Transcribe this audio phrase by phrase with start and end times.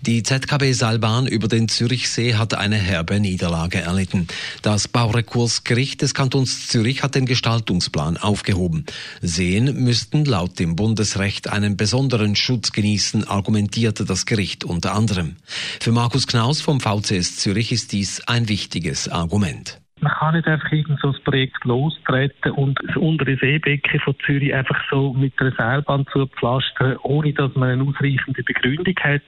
[0.00, 4.26] Die ZKB Seilbahn über den Zürichsee hat eine herbe Niederlage erlitten.
[4.62, 8.86] Das Baurekursgericht des Kantons Zürich hat den Gestaltungsplan aufgehoben.
[9.22, 15.36] Seen müssten laut dem Bundesrecht einen besonderen Schutz genießen, argumentierte das Gericht unter anderem.
[15.80, 19.80] Für Markus Knaus vom VCS Zürich ist dies ein wichtiges Argument.
[20.00, 24.52] Man kann nicht einfach irgend so ein Projekt lostreten und das untere Seebecken von Zürich
[24.54, 29.22] einfach so mit einer Seilbahn zu pflastern, ohne dass man eine ausreichende Begründung hat.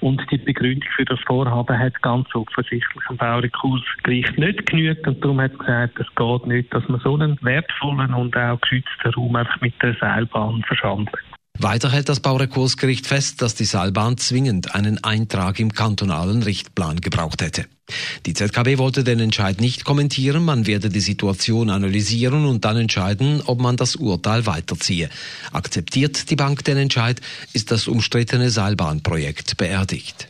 [0.00, 5.06] Und die Begründung für das Vorhaben hat ganz offensichtlich im Baurekursgericht nicht genügt.
[5.06, 8.60] Und darum hat es gesagt, es geht nicht, dass man so einen wertvollen und auch
[8.60, 11.16] geschützten Raum einfach mit der Seilbahn verschandelt.
[11.60, 17.40] Weiter hält das Baurekursgericht fest, dass die Seilbahn zwingend einen Eintrag im kantonalen Richtplan gebraucht
[17.40, 17.66] hätte.
[18.26, 23.42] Die ZKB wollte den Entscheid nicht kommentieren, man werde die Situation analysieren und dann entscheiden,
[23.46, 25.08] ob man das Urteil weiterziehe.
[25.52, 27.20] Akzeptiert die Bank den Entscheid,
[27.52, 30.28] ist das umstrittene Seilbahnprojekt beerdigt.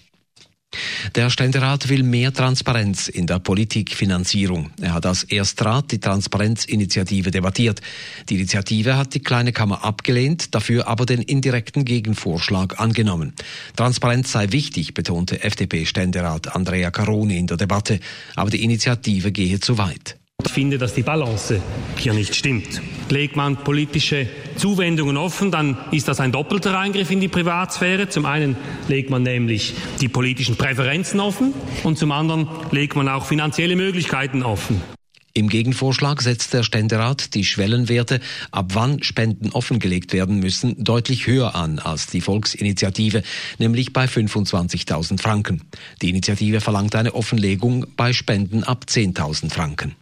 [1.14, 4.70] Der Ständerat will mehr Transparenz in der Politikfinanzierung.
[4.80, 7.80] Er hat als Erstrat die Transparenzinitiative debattiert.
[8.28, 13.32] Die Initiative hat die kleine Kammer abgelehnt, dafür aber den indirekten Gegenvorschlag angenommen.
[13.76, 18.00] Transparenz sei wichtig, betonte FDP-Ständerat Andrea Caroni in der Debatte,
[18.36, 20.18] aber die Initiative gehe zu weit.
[20.44, 21.60] Ich finde, dass die Balance
[21.96, 22.80] hier nicht stimmt.
[23.10, 28.08] Legt man politische Zuwendungen offen, dann ist das ein doppelter Eingriff in die Privatsphäre.
[28.08, 28.56] Zum einen
[28.88, 34.42] legt man nämlich die politischen Präferenzen offen und zum anderen legt man auch finanzielle Möglichkeiten
[34.42, 34.80] offen.
[35.34, 41.56] Im Gegenvorschlag setzt der Ständerat die Schwellenwerte, ab wann Spenden offengelegt werden müssen, deutlich höher
[41.56, 43.22] an als die Volksinitiative,
[43.58, 45.62] nämlich bei 25.000 Franken.
[46.00, 49.94] Die Initiative verlangt eine Offenlegung bei Spenden ab 10.000 Franken.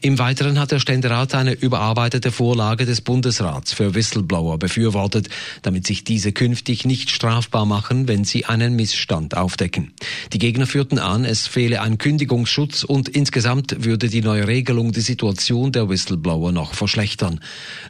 [0.00, 5.28] Im Weiteren hat der Ständerat eine überarbeitete Vorlage des Bundesrats für Whistleblower befürwortet,
[5.62, 9.92] damit sich diese künftig nicht strafbar machen, wenn sie einen Missstand aufdecken.
[10.32, 15.00] Die Gegner führten an, es fehle ein Kündigungsschutz und insgesamt würde die neue Regelung die
[15.00, 17.40] Situation der Whistleblower noch verschlechtern.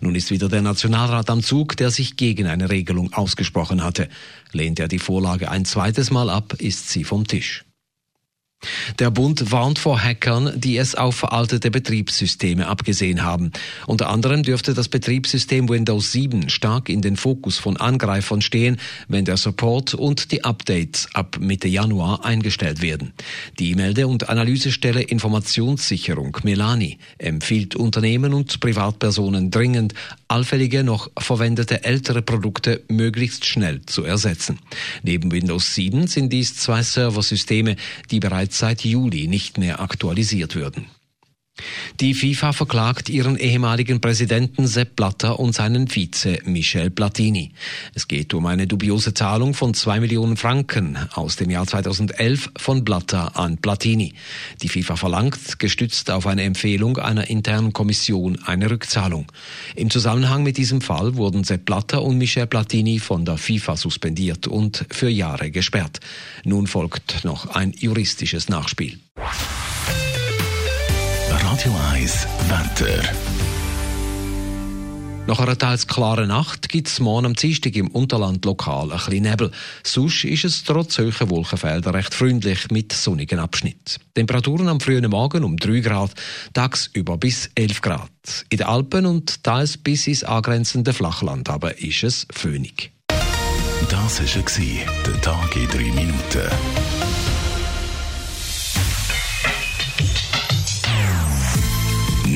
[0.01, 4.09] Nun ist wieder der Nationalrat am Zug, der sich gegen eine Regelung ausgesprochen hatte.
[4.53, 7.65] Lehnt er die Vorlage ein zweites Mal ab, ist sie vom Tisch.
[8.99, 13.53] Der Bund warnt vor Hackern, die es auf veraltete Betriebssysteme abgesehen haben.
[13.87, 18.79] Unter anderem dürfte das Betriebssystem Windows 7 stark in den Fokus von Angreifern stehen,
[19.09, 23.13] wenn der Support und die Updates ab Mitte Januar eingestellt werden.
[23.59, 29.95] Die Melde- und Analysestelle Informationssicherung Melani empfiehlt Unternehmen und Privatpersonen dringend,
[30.29, 34.59] allfällige noch verwendete ältere Produkte möglichst schnell zu ersetzen.
[35.03, 37.77] Neben Windows 7 sind dies zwei Serversysteme,
[38.11, 40.87] die bereits seit Juli nicht mehr aktualisiert würden.
[42.01, 47.53] Die FIFA verklagt ihren ehemaligen Präsidenten Sepp Blatter und seinen Vize Michel Platini.
[47.95, 52.85] Es geht um eine dubiose Zahlung von zwei Millionen Franken aus dem Jahr 2011 von
[52.85, 54.13] Blatter an Platini.
[54.61, 59.33] Die FIFA verlangt, gestützt auf eine Empfehlung einer internen Kommission, eine Rückzahlung.
[59.75, 64.49] Im Zusammenhang mit diesem Fall wurden Sepp Blatter und Michel Platini von der FIFA suspendiert
[64.49, 66.01] und für Jahre gesperrt.
[66.45, 68.99] Nun folgt noch ein juristisches Nachspiel.
[71.57, 73.03] Radio 1 Wetter.
[75.27, 79.23] Nach einer teils klaren Nacht gibt es morgen am Dienstag im Unterland lokal ein bisschen
[79.23, 79.51] Nebel.
[79.83, 84.03] Sonst ist es trotz hoher Wolkenfelder recht freundlich mit sonnigen Abschnitten.
[84.15, 86.11] Temperaturen am frühen Morgen um 3 Grad,
[86.53, 88.11] tagsüber bis 11 Grad.
[88.51, 92.93] In den Alpen und teils bis ins angrenzende Flachland aber ist es föhnig.
[93.89, 96.51] Das war der Tag in 3 Minuten.